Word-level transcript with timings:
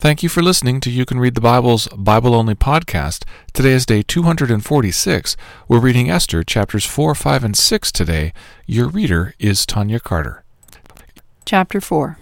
Thank 0.00 0.22
you 0.22 0.28
for 0.28 0.44
listening 0.44 0.78
to 0.82 0.92
You 0.92 1.04
Can 1.04 1.18
Read 1.18 1.34
the 1.34 1.40
Bible's 1.40 1.88
Bible 1.88 2.32
Only 2.32 2.54
podcast. 2.54 3.24
Today 3.52 3.72
is 3.72 3.84
day 3.84 4.04
246. 4.04 5.36
We're 5.66 5.80
reading 5.80 6.08
Esther 6.08 6.44
chapters 6.44 6.84
4, 6.84 7.16
5, 7.16 7.42
and 7.42 7.56
6 7.56 7.90
today. 7.90 8.32
Your 8.64 8.86
reader 8.86 9.34
is 9.40 9.66
Tanya 9.66 9.98
Carter. 9.98 10.44
Chapter 11.44 11.80
4 11.80 12.16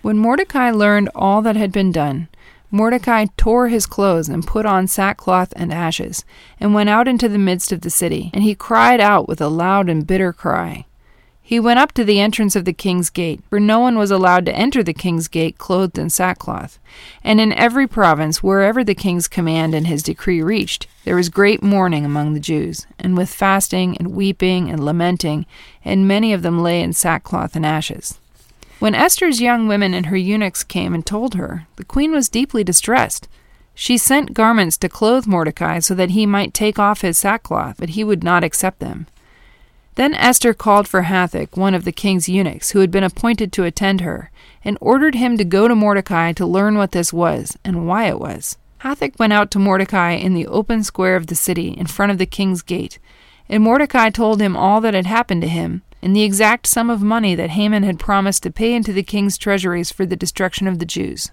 When 0.00 0.16
Mordecai 0.16 0.70
learned 0.70 1.10
all 1.14 1.42
that 1.42 1.54
had 1.54 1.70
been 1.70 1.92
done, 1.92 2.28
Mordecai 2.70 3.26
tore 3.36 3.68
his 3.68 3.84
clothes 3.84 4.30
and 4.30 4.46
put 4.46 4.64
on 4.64 4.86
sackcloth 4.86 5.52
and 5.56 5.70
ashes, 5.74 6.24
and 6.58 6.72
went 6.72 6.88
out 6.88 7.06
into 7.06 7.28
the 7.28 7.36
midst 7.36 7.72
of 7.72 7.82
the 7.82 7.90
city, 7.90 8.30
and 8.32 8.42
he 8.42 8.54
cried 8.54 9.02
out 9.02 9.28
with 9.28 9.42
a 9.42 9.48
loud 9.48 9.90
and 9.90 10.06
bitter 10.06 10.32
cry. 10.32 10.86
He 11.50 11.58
went 11.58 11.80
up 11.80 11.90
to 11.94 12.04
the 12.04 12.20
entrance 12.20 12.54
of 12.54 12.64
the 12.64 12.72
king's 12.72 13.10
gate, 13.10 13.40
for 13.50 13.58
no 13.58 13.80
one 13.80 13.98
was 13.98 14.12
allowed 14.12 14.46
to 14.46 14.54
enter 14.54 14.84
the 14.84 14.94
king's 14.94 15.26
gate 15.26 15.58
clothed 15.58 15.98
in 15.98 16.08
sackcloth. 16.08 16.78
And 17.24 17.40
in 17.40 17.52
every 17.54 17.88
province, 17.88 18.40
wherever 18.40 18.84
the 18.84 18.94
king's 18.94 19.26
command 19.26 19.74
and 19.74 19.88
his 19.88 20.04
decree 20.04 20.40
reached, 20.42 20.86
there 21.04 21.16
was 21.16 21.28
great 21.28 21.60
mourning 21.60 22.04
among 22.04 22.34
the 22.34 22.38
Jews, 22.38 22.86
and 23.00 23.16
with 23.16 23.34
fasting 23.34 23.96
and 23.96 24.14
weeping 24.14 24.70
and 24.70 24.84
lamenting, 24.84 25.44
and 25.84 26.06
many 26.06 26.32
of 26.32 26.42
them 26.42 26.62
lay 26.62 26.80
in 26.80 26.92
sackcloth 26.92 27.56
and 27.56 27.66
ashes. 27.66 28.20
When 28.78 28.94
Esther's 28.94 29.40
young 29.40 29.66
women 29.66 29.92
and 29.92 30.06
her 30.06 30.16
eunuchs 30.16 30.62
came 30.62 30.94
and 30.94 31.04
told 31.04 31.34
her, 31.34 31.66
the 31.74 31.84
queen 31.84 32.12
was 32.12 32.28
deeply 32.28 32.62
distressed. 32.62 33.26
She 33.74 33.98
sent 33.98 34.34
garments 34.34 34.76
to 34.76 34.88
clothe 34.88 35.26
Mordecai 35.26 35.80
so 35.80 35.96
that 35.96 36.10
he 36.10 36.26
might 36.26 36.54
take 36.54 36.78
off 36.78 37.00
his 37.00 37.18
sackcloth, 37.18 37.74
but 37.76 37.88
he 37.88 38.04
would 38.04 38.22
not 38.22 38.44
accept 38.44 38.78
them. 38.78 39.08
Then 40.00 40.14
Esther 40.14 40.54
called 40.54 40.88
for 40.88 41.02
Hathach, 41.02 41.58
one 41.58 41.74
of 41.74 41.84
the 41.84 41.92
king's 41.92 42.26
eunuchs, 42.26 42.70
who 42.70 42.78
had 42.78 42.90
been 42.90 43.04
appointed 43.04 43.52
to 43.52 43.64
attend 43.64 44.00
her, 44.00 44.30
and 44.64 44.78
ordered 44.80 45.14
him 45.14 45.36
to 45.36 45.44
go 45.44 45.68
to 45.68 45.74
Mordecai 45.74 46.32
to 46.32 46.46
learn 46.46 46.78
what 46.78 46.92
this 46.92 47.12
was, 47.12 47.58
and 47.66 47.86
why 47.86 48.06
it 48.06 48.18
was. 48.18 48.56
Hathach 48.78 49.18
went 49.18 49.34
out 49.34 49.50
to 49.50 49.58
Mordecai 49.58 50.12
in 50.12 50.32
the 50.32 50.46
open 50.46 50.84
square 50.84 51.16
of 51.16 51.26
the 51.26 51.34
city, 51.34 51.76
in 51.76 51.84
front 51.84 52.10
of 52.10 52.16
the 52.16 52.24
king's 52.24 52.62
gate, 52.62 52.98
and 53.46 53.62
Mordecai 53.62 54.08
told 54.08 54.40
him 54.40 54.56
all 54.56 54.80
that 54.80 54.94
had 54.94 55.04
happened 55.04 55.42
to 55.42 55.48
him, 55.48 55.82
and 56.00 56.16
the 56.16 56.22
exact 56.22 56.66
sum 56.66 56.88
of 56.88 57.02
money 57.02 57.34
that 57.34 57.50
Haman 57.50 57.82
had 57.82 57.98
promised 57.98 58.42
to 58.44 58.50
pay 58.50 58.72
into 58.72 58.94
the 58.94 59.02
king's 59.02 59.36
treasuries 59.36 59.92
for 59.92 60.06
the 60.06 60.16
destruction 60.16 60.66
of 60.66 60.78
the 60.78 60.86
Jews. 60.86 61.30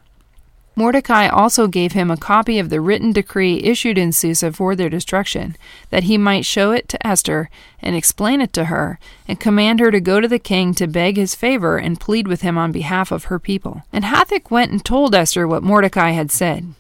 Mordecai 0.78 1.28
also 1.28 1.66
gave 1.66 1.94
him 1.94 2.12
a 2.12 2.18
copy 2.18 2.60
of 2.60 2.70
the 2.70 2.80
written 2.80 3.12
decree 3.12 3.64
issued 3.64 3.98
in 3.98 4.12
Susa 4.12 4.52
for 4.52 4.76
their 4.76 4.90
destruction, 4.90 5.58
that 5.90 6.04
he 6.04 6.20
might 6.20 6.46
show 6.46 6.72
it 6.72 6.88
to 6.90 7.08
Esther 7.08 7.50
and 7.82 7.96
explain 7.96 8.42
it 8.42 8.54
to 8.54 8.66
her, 8.66 9.00
and 9.28 9.40
command 9.40 9.80
her 9.80 9.90
to 9.90 10.00
go 10.00 10.22
to 10.22 10.28
the 10.28 10.38
king 10.38 10.76
to 10.76 10.86
beg 10.86 11.18
his 11.18 11.34
favor 11.34 11.80
and 11.80 12.00
plead 12.00 12.28
with 12.28 12.42
him 12.42 12.60
on 12.60 12.72
behalf 12.72 13.12
of 13.12 13.26
her 13.26 13.40
people. 13.40 13.82
And 13.92 14.06
Hathach 14.06 14.52
went 14.52 14.72
and 14.72 14.86
told 14.86 15.16
Esther 15.16 15.48
what 15.48 15.64
Mordecai 15.64 16.12
had 16.12 16.32
said. 16.32 16.76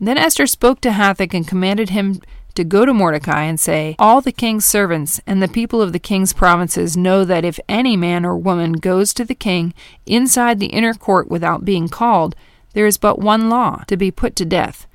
Then 0.00 0.18
Esther 0.18 0.48
spoke 0.48 0.80
to 0.80 0.90
Hathach 0.90 1.32
and 1.32 1.46
commanded 1.46 1.90
him 1.90 2.20
to 2.56 2.64
go 2.64 2.84
to 2.84 2.92
Mordecai 2.92 3.44
and 3.44 3.60
say, 3.60 3.94
All 4.00 4.20
the 4.20 4.32
king's 4.32 4.64
servants 4.64 5.20
and 5.28 5.40
the 5.40 5.46
people 5.46 5.80
of 5.80 5.92
the 5.92 6.00
king's 6.00 6.32
provinces 6.32 6.96
know 6.96 7.24
that 7.24 7.44
if 7.44 7.60
any 7.68 7.96
man 7.96 8.24
or 8.24 8.36
woman 8.36 8.72
goes 8.72 9.14
to 9.14 9.24
the 9.24 9.36
king 9.36 9.74
inside 10.06 10.58
the 10.58 10.66
inner 10.66 10.92
court 10.92 11.28
without 11.28 11.64
being 11.64 11.86
called, 11.86 12.34
there 12.72 12.86
is 12.86 12.98
but 12.98 13.18
one 13.18 13.48
law 13.48 13.84
to 13.86 13.96
be 13.96 14.10
put 14.10 14.36
to 14.36 14.44
death, 14.44 14.86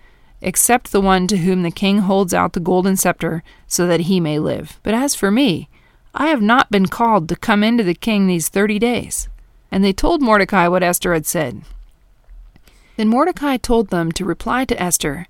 except 0.42 0.92
the 0.92 1.02
one 1.02 1.28
to 1.28 1.38
whom 1.38 1.64
the 1.64 1.72
king 1.72 2.00
holds 2.00 2.34
out 2.34 2.54
the 2.54 2.60
golden 2.60 2.96
scepter, 2.96 3.44
so 3.68 3.88
that 3.88 4.02
he 4.02 4.20
may 4.20 4.40
live. 4.40 4.80
But 4.84 4.94
as 4.94 5.16
for 5.16 5.32
me, 5.32 5.70
I 6.14 6.28
have 6.28 6.42
not 6.42 6.70
been 6.70 6.88
called 6.88 7.28
to 7.30 7.36
come 7.36 7.64
into 7.64 7.84
the 7.84 7.96
king 7.96 8.28
these 8.28 8.50
thirty 8.50 8.78
days. 8.78 9.28
And 9.72 9.84
they 9.84 9.94
told 9.94 10.22
Mordecai 10.22 10.68
what 10.68 10.84
Esther 10.84 11.14
had 11.14 11.26
said. 11.26 11.64
Then 12.96 13.08
Mordecai 13.08 13.58
told 13.58 13.90
them 13.90 14.12
to 14.12 14.26
reply 14.26 14.66
to 14.66 14.80
Esther, 14.80 15.28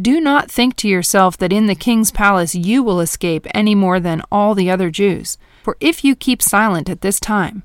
Do 0.00 0.18
not 0.20 0.50
think 0.50 0.76
to 0.76 0.88
yourself 0.88 1.36
that 1.36 1.52
in 1.52 1.66
the 1.66 1.74
king's 1.74 2.10
palace 2.10 2.54
you 2.54 2.82
will 2.82 3.00
escape 3.00 3.46
any 3.52 3.74
more 3.74 4.00
than 4.00 4.22
all 4.32 4.54
the 4.54 4.70
other 4.70 4.90
Jews. 4.90 5.36
For 5.62 5.76
if 5.78 6.04
you 6.04 6.16
keep 6.16 6.40
silent 6.40 6.88
at 6.88 7.02
this 7.02 7.20
time, 7.20 7.64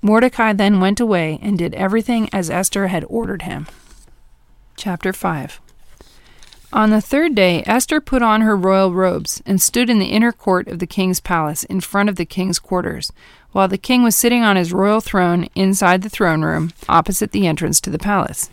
Mordecai 0.00 0.52
then 0.52 0.80
went 0.80 1.00
away 1.00 1.38
and 1.42 1.58
did 1.58 1.74
everything 1.74 2.28
as 2.32 2.50
Esther 2.50 2.86
had 2.86 3.04
ordered 3.08 3.42
him. 3.42 3.66
Chapter 4.76 5.12
5 5.12 5.60
On 6.72 6.90
the 6.90 7.00
third 7.00 7.34
day, 7.34 7.64
Esther 7.66 8.00
put 8.00 8.22
on 8.22 8.42
her 8.42 8.56
royal 8.56 8.94
robes 8.94 9.42
and 9.44 9.60
stood 9.60 9.90
in 9.90 9.98
the 9.98 10.06
inner 10.06 10.30
court 10.30 10.68
of 10.68 10.78
the 10.78 10.86
king's 10.86 11.18
palace 11.18 11.64
in 11.64 11.80
front 11.80 12.08
of 12.08 12.14
the 12.14 12.24
king's 12.24 12.60
quarters, 12.60 13.12
while 13.50 13.66
the 13.66 13.76
king 13.76 14.04
was 14.04 14.14
sitting 14.14 14.44
on 14.44 14.54
his 14.54 14.72
royal 14.72 15.00
throne 15.00 15.48
inside 15.56 16.02
the 16.02 16.08
throne 16.08 16.42
room 16.42 16.70
opposite 16.88 17.32
the 17.32 17.46
entrance 17.46 17.80
to 17.80 17.90
the 17.90 17.98
palace. 17.98 18.50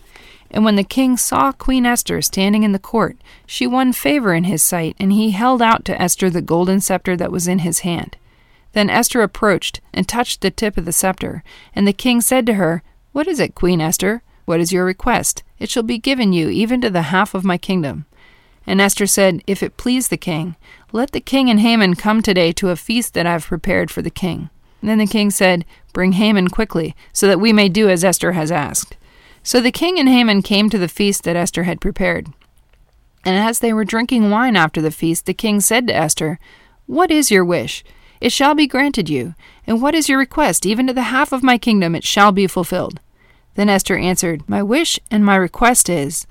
And 0.49 0.65
when 0.65 0.77
the 0.77 0.83
king 0.83 1.17
saw 1.17 1.51
Queen 1.51 1.85
Esther 1.85 2.21
standing 2.21 2.63
in 2.63 2.71
the 2.71 2.79
court, 2.79 3.17
she 3.45 3.67
won 3.67 3.93
favor 3.93 4.33
in 4.33 4.45
his 4.45 4.63
sight, 4.63 4.95
and 4.99 5.11
he 5.11 5.31
held 5.31 5.61
out 5.61 5.85
to 5.85 6.01
Esther 6.01 6.29
the 6.29 6.41
golden 6.41 6.81
scepter 6.81 7.15
that 7.17 7.31
was 7.31 7.47
in 7.47 7.59
his 7.59 7.79
hand. 7.79 8.17
Then 8.75 8.89
Esther 8.89 9.21
approached 9.21 9.79
and 9.93 10.05
touched 10.05 10.41
the 10.41 10.51
tip 10.51 10.75
of 10.75 10.83
the 10.83 10.91
scepter, 10.91 11.43
and 11.73 11.87
the 11.87 11.93
king 11.93 12.19
said 12.19 12.45
to 12.45 12.55
her, 12.55 12.83
What 13.13 13.25
is 13.25 13.39
it, 13.39 13.55
Queen 13.55 13.79
Esther? 13.79 14.21
What 14.43 14.59
is 14.59 14.73
your 14.73 14.83
request? 14.83 15.43
It 15.59 15.69
shall 15.69 15.81
be 15.81 15.97
given 15.97 16.33
you, 16.33 16.49
even 16.49 16.81
to 16.81 16.89
the 16.89 17.03
half 17.03 17.33
of 17.33 17.45
my 17.45 17.57
kingdom. 17.57 18.05
And 18.67 18.81
Esther 18.81 19.07
said, 19.07 19.41
If 19.47 19.63
it 19.63 19.77
please 19.77 20.09
the 20.09 20.17
king, 20.17 20.57
let 20.91 21.13
the 21.13 21.21
king 21.21 21.49
and 21.49 21.61
Haman 21.61 21.95
come 21.95 22.21
today 22.21 22.51
to 22.51 22.69
a 22.69 22.75
feast 22.75 23.13
that 23.13 23.25
I 23.25 23.31
have 23.31 23.45
prepared 23.45 23.91
for 23.91 24.01
the 24.01 24.09
king. 24.09 24.49
And 24.81 24.89
then 24.89 24.97
the 24.97 25.07
king 25.07 25.31
said, 25.31 25.63
Bring 25.93 26.11
Haman 26.11 26.49
quickly, 26.49 26.97
so 27.13 27.27
that 27.27 27.39
we 27.39 27.53
may 27.53 27.69
do 27.69 27.87
as 27.87 28.03
Esther 28.03 28.33
has 28.33 28.51
asked. 28.51 28.97
So 29.41 29.61
the 29.61 29.71
king 29.71 29.97
and 29.97 30.09
Haman 30.09 30.41
came 30.41 30.69
to 30.69 30.77
the 30.77 30.89
feast 30.89 31.23
that 31.23 31.37
Esther 31.37 31.63
had 31.63 31.79
prepared. 31.79 32.27
And 33.23 33.37
as 33.37 33.59
they 33.59 33.71
were 33.71 33.85
drinking 33.85 34.31
wine 34.31 34.57
after 34.57 34.81
the 34.81 34.91
feast, 34.91 35.27
the 35.27 35.33
king 35.33 35.61
said 35.61 35.87
to 35.87 35.95
Esther, 35.95 36.39
What 36.87 37.09
is 37.09 37.31
your 37.31 37.45
wish? 37.45 37.81
It 38.25 38.31
shall 38.31 38.55
be 38.55 38.65
granted 38.65 39.07
you. 39.07 39.35
And 39.67 39.83
what 39.83 39.93
is 39.93 40.09
your 40.09 40.17
request? 40.17 40.65
Even 40.65 40.87
to 40.87 40.93
the 40.93 41.13
half 41.13 41.31
of 41.31 41.43
my 41.43 41.59
kingdom 41.59 41.93
it 41.93 42.03
shall 42.03 42.31
be 42.31 42.47
fulfilled. 42.47 42.99
Then 43.53 43.69
Esther 43.69 43.95
answered, 43.99 44.49
My 44.49 44.63
wish 44.63 44.99
and 45.11 45.23
my 45.23 45.35
request 45.35 45.89
is, 45.89 46.25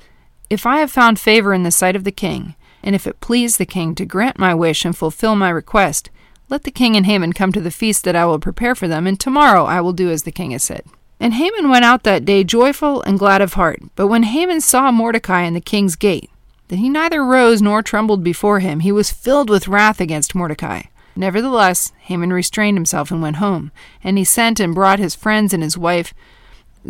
if 0.50 0.66
I 0.66 0.78
have 0.78 0.90
found 0.90 1.20
favor 1.20 1.54
in 1.54 1.62
the 1.62 1.70
sight 1.70 1.94
of 1.94 2.02
the 2.02 2.10
king, 2.10 2.56
and 2.82 2.96
if 2.96 3.06
it 3.06 3.20
please 3.20 3.58
the 3.58 3.64
king 3.64 3.94
to 3.94 4.04
grant 4.04 4.40
my 4.40 4.52
wish 4.56 4.84
and 4.84 4.96
fulfill 4.96 5.36
my 5.36 5.50
request, 5.50 6.10
let 6.48 6.64
the 6.64 6.72
king 6.72 6.96
and 6.96 7.06
Haman 7.06 7.32
come 7.32 7.52
to 7.52 7.60
the 7.60 7.70
feast 7.70 8.02
that 8.02 8.16
I 8.16 8.26
will 8.26 8.40
prepare 8.40 8.74
for 8.74 8.88
them, 8.88 9.06
and 9.06 9.18
tomorrow 9.18 9.64
I 9.64 9.80
will 9.80 9.92
do 9.92 10.10
as 10.10 10.24
the 10.24 10.32
king 10.32 10.50
has 10.50 10.64
said. 10.64 10.82
And 11.20 11.34
Haman 11.34 11.70
went 11.70 11.84
out 11.84 12.02
that 12.02 12.24
day 12.24 12.42
joyful 12.42 13.02
and 13.02 13.20
glad 13.20 13.40
of 13.40 13.52
heart. 13.52 13.80
But 13.94 14.08
when 14.08 14.24
Haman 14.24 14.62
saw 14.62 14.90
Mordecai 14.90 15.42
in 15.42 15.54
the 15.54 15.60
king's 15.60 15.94
gate, 15.94 16.28
that 16.66 16.80
he 16.80 16.88
neither 16.88 17.24
rose 17.24 17.62
nor 17.62 17.84
trembled 17.84 18.24
before 18.24 18.58
him, 18.58 18.80
he 18.80 18.90
was 18.90 19.12
filled 19.12 19.48
with 19.48 19.68
wrath 19.68 20.00
against 20.00 20.34
Mordecai. 20.34 20.82
Nevertheless, 21.16 21.92
Haman 22.00 22.32
restrained 22.32 22.76
himself 22.76 23.10
and 23.10 23.22
went 23.22 23.36
home, 23.36 23.70
and 24.02 24.18
he 24.18 24.24
sent 24.24 24.60
and 24.60 24.74
brought 24.74 24.98
his 24.98 25.14
friends 25.14 25.52
and 25.52 25.62
his 25.62 25.78
wife 25.78 26.12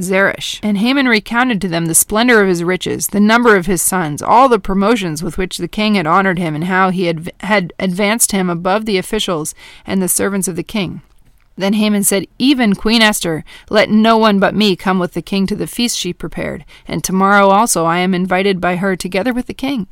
Zeresh. 0.01 0.59
And 0.63 0.79
Haman 0.79 1.07
recounted 1.07 1.61
to 1.61 1.69
them 1.69 1.87
the 1.87 1.95
splendor 1.95 2.41
of 2.41 2.49
his 2.49 2.65
riches, 2.65 3.09
the 3.09 3.21
number 3.21 3.57
of 3.57 3.67
his 3.67 3.83
sons, 3.83 4.23
all 4.23 4.49
the 4.49 4.59
promotions 4.59 5.23
with 5.23 5.39
which 5.39 5.59
the 5.59 5.69
king 5.69 5.95
had 5.95 6.07
honored 6.07 6.39
him, 6.39 6.55
and 6.55 6.65
how 6.65 6.91
he 6.91 7.05
had, 7.05 7.33
had 7.41 7.73
advanced 7.79 8.33
him 8.33 8.51
above 8.51 8.87
the 8.87 8.99
officials 8.99 9.55
and 9.87 10.03
the 10.03 10.09
servants 10.09 10.49
of 10.49 10.57
the 10.57 10.63
king. 10.63 11.03
Then 11.57 11.75
Haman 11.75 12.03
said, 12.03 12.27
Even 12.39 12.75
Queen 12.75 13.01
Esther, 13.01 13.45
let 13.71 13.89
no 13.89 14.19
one 14.19 14.41
but 14.41 14.57
me 14.57 14.75
come 14.75 14.99
with 14.99 15.13
the 15.13 15.23
king 15.23 15.47
to 15.47 15.55
the 15.55 15.69
feast 15.69 15.97
she 15.97 16.13
prepared, 16.13 16.65
and 16.89 17.05
tomorrow 17.05 17.49
also 17.49 17.85
I 17.85 17.99
am 17.99 18.15
invited 18.15 18.61
by 18.61 18.77
her 18.77 18.97
together 18.97 19.33
with 19.33 19.47
the 19.47 19.55
king. 19.55 19.87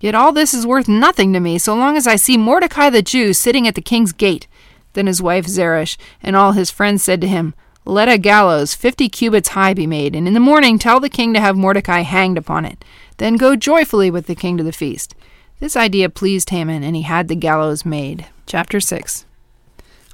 Yet 0.00 0.14
all 0.14 0.32
this 0.32 0.52
is 0.52 0.66
worth 0.66 0.88
nothing 0.88 1.32
to 1.32 1.40
me 1.40 1.58
so 1.58 1.74
long 1.74 1.96
as 1.96 2.06
I 2.06 2.16
see 2.16 2.36
Mordecai 2.36 2.90
the 2.90 3.02
Jew 3.02 3.32
sitting 3.32 3.66
at 3.66 3.74
the 3.74 3.80
king's 3.80 4.12
gate. 4.12 4.46
Then 4.94 5.06
his 5.06 5.22
wife 5.22 5.46
Zeresh 5.46 5.96
and 6.22 6.34
all 6.34 6.52
his 6.52 6.70
friends 6.70 7.02
said 7.02 7.20
to 7.20 7.28
him, 7.28 7.54
Let 7.84 8.08
a 8.08 8.18
gallows 8.18 8.74
fifty 8.74 9.08
cubits 9.08 9.50
high 9.50 9.74
be 9.74 9.86
made, 9.86 10.14
and 10.14 10.26
in 10.26 10.34
the 10.34 10.40
morning 10.40 10.78
tell 10.78 11.00
the 11.00 11.08
king 11.08 11.34
to 11.34 11.40
have 11.40 11.56
Mordecai 11.56 12.00
hanged 12.00 12.38
upon 12.38 12.64
it. 12.64 12.84
Then 13.18 13.36
go 13.36 13.56
joyfully 13.56 14.10
with 14.10 14.26
the 14.26 14.34
king 14.34 14.56
to 14.56 14.64
the 14.64 14.72
feast. 14.72 15.14
This 15.60 15.76
idea 15.76 16.10
pleased 16.10 16.50
Haman, 16.50 16.82
and 16.82 16.96
he 16.96 17.02
had 17.02 17.28
the 17.28 17.36
gallows 17.36 17.84
made. 17.84 18.26
Chapter 18.46 18.80
6 18.80 19.24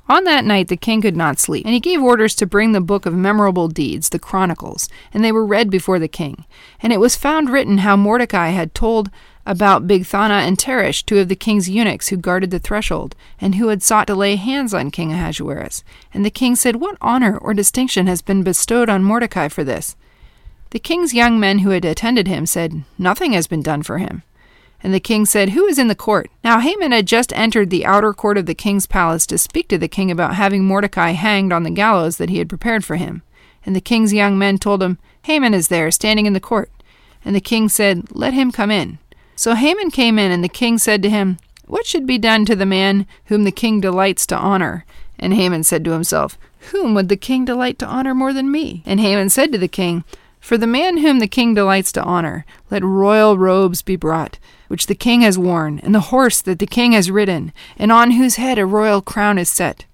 On 0.08 0.24
that 0.24 0.44
night 0.44 0.68
the 0.68 0.76
king 0.76 1.02
could 1.02 1.16
not 1.16 1.38
sleep, 1.38 1.64
and 1.64 1.74
he 1.74 1.80
gave 1.80 2.02
orders 2.02 2.34
to 2.36 2.46
bring 2.46 2.72
the 2.72 2.80
book 2.80 3.06
of 3.06 3.14
memorable 3.14 3.68
deeds, 3.68 4.10
the 4.10 4.18
Chronicles, 4.18 4.88
and 5.12 5.24
they 5.24 5.32
were 5.32 5.44
read 5.44 5.70
before 5.70 5.98
the 5.98 6.08
king. 6.08 6.44
And 6.82 6.92
it 6.92 7.00
was 7.00 7.16
found 7.16 7.50
written 7.50 7.78
how 7.78 7.96
Mordecai 7.96 8.48
had 8.50 8.74
told 8.74 9.10
about 9.46 9.86
Bigthana 9.86 10.46
and 10.46 10.58
Teresh, 10.58 11.04
two 11.04 11.18
of 11.18 11.28
the 11.28 11.36
king's 11.36 11.68
eunuchs 11.68 12.08
who 12.08 12.16
guarded 12.16 12.50
the 12.50 12.58
threshold, 12.58 13.16
and 13.40 13.54
who 13.54 13.68
had 13.68 13.82
sought 13.82 14.06
to 14.06 14.14
lay 14.14 14.36
hands 14.36 14.74
on 14.74 14.90
King 14.90 15.12
Ahasuerus. 15.12 15.82
And 16.12 16.24
the 16.24 16.30
king 16.30 16.54
said, 16.56 16.76
What 16.76 16.96
honor 17.00 17.36
or 17.38 17.54
distinction 17.54 18.06
has 18.06 18.22
been 18.22 18.42
bestowed 18.42 18.88
on 18.88 19.04
Mordecai 19.04 19.48
for 19.48 19.64
this? 19.64 19.96
The 20.70 20.78
king's 20.78 21.14
young 21.14 21.40
men 21.40 21.60
who 21.60 21.70
had 21.70 21.84
attended 21.84 22.28
him 22.28 22.46
said, 22.46 22.84
Nothing 22.96 23.32
has 23.32 23.46
been 23.46 23.62
done 23.62 23.82
for 23.82 23.98
him. 23.98 24.22
And 24.82 24.94
the 24.94 25.00
king 25.00 25.26
said, 25.26 25.50
Who 25.50 25.66
is 25.66 25.78
in 25.78 25.88
the 25.88 25.94
court? 25.94 26.30
Now 26.44 26.60
Haman 26.60 26.92
had 26.92 27.06
just 27.06 27.32
entered 27.34 27.70
the 27.70 27.84
outer 27.84 28.12
court 28.12 28.38
of 28.38 28.46
the 28.46 28.54
king's 28.54 28.86
palace 28.86 29.26
to 29.26 29.36
speak 29.36 29.68
to 29.68 29.78
the 29.78 29.88
king 29.88 30.10
about 30.10 30.36
having 30.36 30.64
Mordecai 30.64 31.10
hanged 31.10 31.52
on 31.52 31.64
the 31.64 31.70
gallows 31.70 32.18
that 32.18 32.30
he 32.30 32.38
had 32.38 32.48
prepared 32.48 32.84
for 32.84 32.96
him. 32.96 33.22
And 33.66 33.74
the 33.74 33.80
king's 33.80 34.14
young 34.14 34.38
men 34.38 34.58
told 34.58 34.82
him, 34.82 34.98
Haman 35.22 35.54
is 35.54 35.68
there, 35.68 35.90
standing 35.90 36.24
in 36.24 36.32
the 36.32 36.40
court. 36.40 36.70
And 37.24 37.36
the 37.36 37.40
king 37.40 37.68
said, 37.68 38.06
Let 38.12 38.32
him 38.32 38.52
come 38.52 38.70
in. 38.70 38.99
So 39.40 39.54
Haman 39.54 39.90
came 39.90 40.18
in, 40.18 40.30
and 40.30 40.44
the 40.44 40.50
king 40.50 40.76
said 40.76 41.00
to 41.00 41.08
him, 41.08 41.38
What 41.66 41.86
should 41.86 42.04
be 42.04 42.18
done 42.18 42.44
to 42.44 42.54
the 42.54 42.66
man 42.66 43.06
whom 43.24 43.44
the 43.44 43.50
king 43.50 43.80
delights 43.80 44.26
to 44.26 44.36
honor? 44.36 44.84
And 45.18 45.32
Haman 45.32 45.64
said 45.64 45.82
to 45.86 45.92
himself, 45.92 46.36
Whom 46.72 46.92
would 46.92 47.08
the 47.08 47.16
king 47.16 47.46
delight 47.46 47.78
to 47.78 47.86
honor 47.86 48.14
more 48.14 48.34
than 48.34 48.52
me? 48.52 48.82
And 48.84 49.00
Haman 49.00 49.30
said 49.30 49.50
to 49.52 49.56
the 49.56 49.66
king, 49.66 50.04
For 50.40 50.58
the 50.58 50.66
man 50.66 50.98
whom 50.98 51.20
the 51.20 51.26
king 51.26 51.54
delights 51.54 51.90
to 51.92 52.02
honor, 52.02 52.44
let 52.70 52.84
royal 52.84 53.38
robes 53.38 53.80
be 53.80 53.96
brought 53.96 54.38
which 54.68 54.86
the 54.86 54.94
king 54.94 55.22
has 55.22 55.36
worn, 55.36 55.80
and 55.80 55.92
the 55.92 56.12
horse 56.12 56.40
that 56.42 56.60
the 56.60 56.66
king 56.66 56.92
has 56.92 57.10
ridden, 57.10 57.52
and 57.76 57.90
on 57.90 58.12
whose 58.12 58.36
head 58.36 58.56
a 58.56 58.64
royal 58.64 59.02
crown 59.02 59.36
is 59.36 59.48
set. 59.48 59.84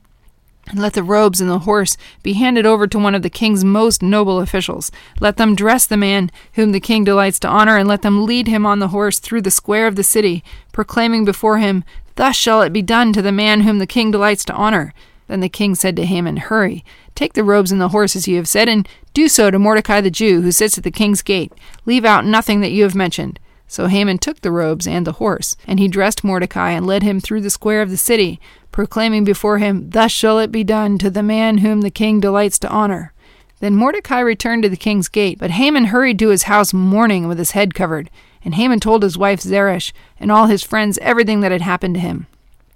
And 0.69 0.81
let 0.81 0.95
the 0.95 1.03
robes 1.03 1.41
and 1.41 1.49
the 1.49 1.61
horse 1.61 1.97
be 2.23 2.33
handed 2.33 2.67
over 2.67 2.87
to 2.89 2.99
one 2.99 3.15
of 3.15 3.23
the 3.23 3.31
king's 3.31 3.65
most 3.65 4.03
noble 4.03 4.41
officials. 4.41 4.91
Let 5.21 5.37
them 5.37 5.55
dress 5.55 5.87
the 5.87 5.97
man 5.97 6.31
whom 6.55 6.73
the 6.73 6.81
king 6.81 7.05
delights 7.05 7.39
to 7.41 7.49
honor, 7.49 7.77
and 7.77 7.89
let 7.89 8.03
them 8.03 8.27
lead 8.27 8.49
him 8.49 8.67
on 8.67 8.81
the 8.81 8.89
horse 8.89 9.21
through 9.21 9.43
the 9.43 9.51
square 9.51 9.87
of 9.87 9.95
the 9.95 10.03
city, 10.03 10.43
proclaiming 10.73 11.25
before 11.25 11.59
him, 11.59 11.85
Thus 12.17 12.35
shall 12.35 12.63
it 12.63 12.73
be 12.73 12.83
done 12.83 13.13
to 13.13 13.23
the 13.23 13.31
man 13.31 13.61
whom 13.61 13.79
the 13.79 13.87
king 13.87 14.11
delights 14.11 14.45
to 14.47 14.55
honor. 14.55 14.93
Then 15.29 15.41
the 15.41 15.49
king 15.49 15.75
said 15.75 15.97
to 15.97 16.07
Haman, 16.07 16.39
Hurry, 16.39 16.85
take 17.15 17.35
the 17.35 17.45
robes 17.45 17.71
and 17.71 17.81
the 17.81 17.89
horse 17.89 18.17
as 18.17 18.27
you 18.27 18.37
have 18.37 18.49
said, 18.49 18.69
and 18.69 18.89
do 19.13 19.29
so 19.29 19.51
to 19.51 19.59
Mordecai 19.59 20.01
the 20.01 20.11
Jew, 20.11 20.43
who 20.43 20.53
sits 20.53 20.79
at 20.79 20.85
the 20.85 20.91
king's 20.91 21.23
gate. 21.23 21.53
Leave 21.85 22.05
out 22.05 22.25
nothing 22.25 22.61
that 22.61 22.73
you 22.73 22.85
have 22.85 22.95
mentioned. 22.95 23.39
So 23.69 23.87
Haman 23.87 24.19
took 24.19 24.41
the 24.41 24.51
robes 24.51 24.87
and 24.87 25.07
the 25.07 25.13
horse, 25.13 25.57
and 25.67 25.81
he 25.81 25.89
dressed 25.89 26.25
Mordecai 26.25 26.71
and 26.71 26.87
led 26.87 27.03
him 27.03 27.21
through 27.21 27.41
the 27.41 27.51
square 27.51 27.83
of 27.83 27.91
the 27.91 27.97
city, 27.97 28.41
proclaiming 28.71 29.25
before 29.25 29.59
him, 29.59 29.91
Thus 29.91 30.13
shall 30.13 30.39
it 30.39 30.53
be 30.53 30.63
done 30.63 30.99
to 30.99 31.11
the 31.11 31.23
man 31.23 31.59
whom 31.59 31.81
the 31.81 31.91
king 31.91 32.21
delights 32.21 32.59
to 32.61 32.71
honor. 32.71 33.13
Then 33.61 33.75
Mordecai 33.75 34.21
returned 34.21 34.63
to 34.65 34.69
the 34.69 34.77
king's 34.77 35.09
gate, 35.09 35.39
but 35.39 35.51
Haman 35.53 35.87
hurried 35.87 36.19
to 36.19 36.29
his 36.29 36.45
house 36.45 36.75
mourning 36.75 37.27
with 37.27 37.39
his 37.39 37.53
head 37.53 37.75
covered. 37.75 38.11
And 38.45 38.55
Haman 38.55 38.81
told 38.81 39.03
his 39.03 39.19
wife 39.19 39.41
Zeresh 39.41 39.93
and 40.21 40.31
all 40.31 40.47
his 40.47 40.63
friends 40.63 40.99
everything 40.99 41.41
that 41.41 41.53
had 41.53 41.63
happened 41.63 41.95
to 41.95 42.01
him. 42.01 42.27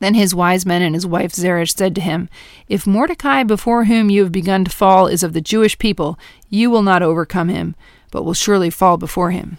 Then 0.01 0.15
his 0.15 0.35
wise 0.35 0.65
men 0.65 0.81
and 0.81 0.95
his 0.95 1.07
wife 1.07 1.33
Zeresh 1.33 1.75
said 1.75 1.95
to 1.95 2.01
him, 2.01 2.29
If 2.67 2.87
Mordecai 2.87 3.45
before 3.45 3.85
whom 3.85 4.11
you 4.11 4.23
have 4.23 4.33
begun 4.33 4.65
to 4.65 4.71
fall 4.71 5.07
is 5.07 5.23
of 5.23 5.35
the 5.35 5.43
Jewish 5.43 5.79
people, 5.79 6.19
you 6.49 6.71
will 6.71 6.83
not 6.83 7.03
overcome 7.03 7.51
him, 7.51 7.77
but 8.11 8.25
will 8.25 8.35
surely 8.35 8.71
fall 8.71 8.97
before 8.97 9.31
him. 9.31 9.59